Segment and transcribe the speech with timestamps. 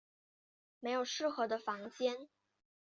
[0.79, 2.27] 没有适合的房间